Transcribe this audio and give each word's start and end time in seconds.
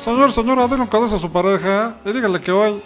Señor, 0.00 0.32
señora, 0.32 0.66
denle 0.66 0.84
un 0.84 0.88
cabezo 0.88 1.16
a 1.16 1.18
su 1.18 1.30
pareja 1.30 1.96
y 2.04 2.12
dígale 2.12 2.40
que 2.40 2.50
hoy. 2.50 2.80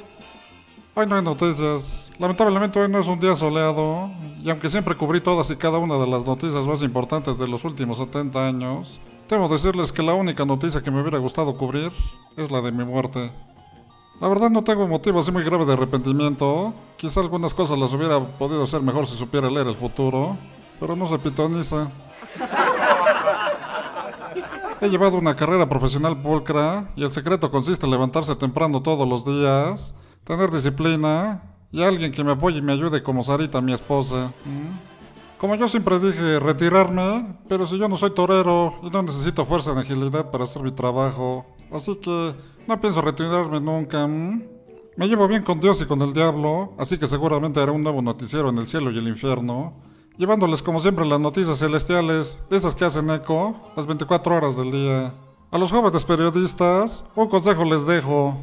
Hoy 0.95 1.07
no 1.07 1.17
hay 1.17 1.23
noticias. 1.23 2.11
Lamentablemente 2.19 2.81
hoy 2.81 2.91
no 2.91 2.99
es 2.99 3.07
un 3.07 3.21
día 3.21 3.37
soleado. 3.37 4.11
Y 4.43 4.51
aunque 4.51 4.69
siempre 4.69 4.97
cubrí 4.97 5.21
todas 5.21 5.51
y 5.51 5.57
cada 5.57 5.79
una 5.79 5.99
de 5.99 6.07
las 6.07 6.27
noticias 6.27 6.67
más 6.67 6.83
importantes 6.83 7.39
de 7.39 7.47
los 7.47 7.65
últimos 7.65 7.99
70 7.99 8.47
años, 8.47 9.01
debo 9.29 9.49
decirles 9.49 9.93
que 9.93 10.03
la 10.03 10.15
única 10.15 10.45
noticia 10.45 10.83
que 10.83 10.91
me 10.91 11.01
hubiera 11.01 11.19
gustado 11.19 11.57
cubrir 11.57 11.93
es 12.37 12.51
la 12.51 12.61
de 12.61 12.73
mi 12.73 12.85
muerte. 12.85 13.31
La 14.21 14.29
verdad 14.29 14.51
no 14.51 14.65
tengo 14.65 14.89
motivo 14.89 15.21
así 15.21 15.31
muy 15.31 15.45
grave 15.45 15.65
de 15.65 15.75
arrepentimiento. 15.75 16.75
Quizá 16.97 17.21
algunas 17.21 17.55
cosas 17.55 17.79
las 17.79 17.93
hubiera 17.93 18.19
podido 18.19 18.65
hacer 18.65 18.83
mejor 18.83 19.07
si 19.07 19.17
supiera 19.17 19.49
leer 19.49 19.69
el 19.69 19.77
futuro. 19.77 20.37
Pero 20.81 20.97
no 20.97 21.07
se 21.07 21.19
pitoniza. 21.19 21.89
He 24.83 24.89
llevado 24.89 25.17
una 25.17 25.37
carrera 25.37 25.69
profesional 25.69 26.21
pulcra 26.21 26.91
y 26.97 27.05
el 27.05 27.13
secreto 27.13 27.53
consiste 27.53 27.87
en 27.87 27.93
levantarse 27.93 28.35
temprano 28.35 28.83
todos 28.83 29.09
los 29.09 29.25
días, 29.25 29.95
tener 30.25 30.51
disciplina 30.51 31.41
y 31.71 31.85
alguien 31.85 32.11
que 32.11 32.25
me 32.25 32.33
apoye 32.33 32.59
y 32.59 32.63
me 32.63 32.73
ayude 32.73 33.01
como 33.01 33.23
Sarita, 33.23 33.61
mi 33.61 33.73
esposa. 33.73 34.33
¿Mm? 34.45 35.39
Como 35.39 35.55
yo 35.55 35.69
siempre 35.69 36.01
dije, 36.01 36.41
retirarme, 36.41 37.37
pero 37.49 37.65
si 37.65 37.79
yo 37.79 37.89
no 37.89 37.97
soy 37.97 38.11
torero 38.11 38.75
y 38.83 38.91
no 38.91 39.05
necesito 39.05 39.47
fuerza 39.47 39.73
ni 39.73 39.83
agilidad 39.83 40.33
para 40.33 40.43
hacer 40.43 40.65
mi 40.65 40.73
trabajo, 40.73 41.47
así 41.71 41.95
que 41.95 42.35
no 42.67 42.81
pienso 42.81 43.03
retirarme 43.03 43.61
nunca. 43.61 44.05
¿Mm? 44.09 44.43
Me 44.97 45.07
llevo 45.07 45.29
bien 45.29 45.45
con 45.45 45.61
Dios 45.61 45.81
y 45.81 45.85
con 45.85 46.03
el 46.03 46.13
diablo, 46.13 46.73
así 46.77 46.99
que 46.99 47.07
seguramente 47.07 47.61
haré 47.61 47.71
un 47.71 47.85
nuevo 47.85 48.03
noticiero 48.03 48.49
en 48.49 48.59
el 48.59 48.67
cielo 48.67 48.91
y 48.91 48.99
el 48.99 49.07
infierno 49.07 49.92
llevándoles 50.17 50.63
como 50.63 50.81
siempre 50.81 51.07
las 51.07 51.21
noticias 51.21 51.59
celestiales, 51.59 52.41
esas 52.51 52.75
que 52.75 52.85
hacen 52.85 53.11
eco, 53.11 53.55
las 53.77 53.87
24 53.87 54.37
horas 54.37 54.57
del 54.57 54.71
día. 54.71 55.15
A 55.51 55.59
los 55.59 55.71
jóvenes 55.71 56.05
periodistas, 56.05 57.05
un 57.15 57.29
consejo 57.29 57.65
les 57.65 57.87
dejo. 57.87 58.37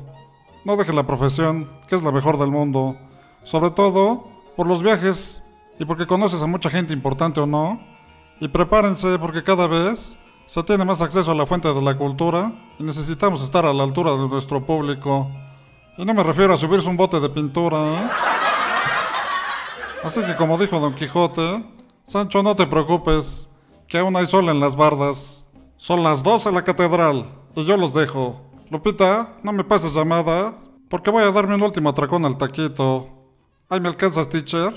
No 0.65 0.75
dejen 0.75 0.95
la 0.95 1.07
profesión, 1.07 1.69
que 1.87 1.95
es 1.95 2.03
la 2.03 2.11
mejor 2.11 2.37
del 2.37 2.51
mundo. 2.51 2.95
Sobre 3.43 3.71
todo, 3.71 4.23
por 4.55 4.67
los 4.67 4.83
viajes 4.83 5.41
y 5.79 5.85
porque 5.85 6.05
conoces 6.05 6.41
a 6.41 6.47
mucha 6.47 6.69
gente 6.69 6.93
importante 6.93 7.39
o 7.39 7.45
no. 7.45 7.79
Y 8.39 8.47
prepárense 8.47 9.17
porque 9.19 9.43
cada 9.43 9.67
vez 9.67 10.17
se 10.45 10.63
tiene 10.63 10.85
más 10.85 11.01
acceso 11.01 11.31
a 11.31 11.35
la 11.35 11.45
fuente 11.45 11.73
de 11.73 11.81
la 11.81 11.97
cultura 11.97 12.51
y 12.77 12.83
necesitamos 12.83 13.43
estar 13.43 13.65
a 13.65 13.73
la 13.73 13.83
altura 13.83 14.11
de 14.11 14.27
nuestro 14.27 14.65
público. 14.65 15.29
Y 15.97 16.05
no 16.05 16.13
me 16.13 16.23
refiero 16.23 16.53
a 16.53 16.57
subirse 16.57 16.87
un 16.87 16.97
bote 16.97 17.19
de 17.19 17.29
pintura, 17.29 17.77
¿eh? 17.77 18.28
Así 20.03 20.21
que 20.23 20.35
como 20.35 20.57
dijo 20.57 20.79
Don 20.79 20.95
Quijote, 20.95 21.63
Sancho 22.05 22.41
no 22.41 22.55
te 22.55 22.65
preocupes, 22.67 23.49
que 23.87 23.97
aún 23.97 24.15
hay 24.15 24.27
sol 24.27 24.47
en 24.49 24.59
las 24.59 24.75
bardas. 24.75 25.47
Son 25.77 26.03
las 26.03 26.23
dos 26.23 26.45
en 26.45 26.55
la 26.55 26.63
catedral 26.63 27.25
y 27.55 27.65
yo 27.65 27.75
los 27.75 27.93
dejo. 27.93 28.41
Lupita, 28.69 29.35
no 29.43 29.51
me 29.51 29.63
pases 29.63 29.93
llamada, 29.93 30.55
porque 30.89 31.11
voy 31.11 31.23
a 31.23 31.31
darme 31.31 31.55
un 31.55 31.63
último 31.63 31.89
atracón 31.89 32.25
al 32.25 32.37
taquito. 32.37 33.09
Ahí 33.67 33.79
me 33.79 33.89
alcanzas, 33.89 34.29
teacher. 34.29 34.73